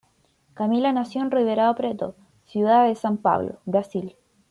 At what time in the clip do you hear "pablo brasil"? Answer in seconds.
3.17-4.15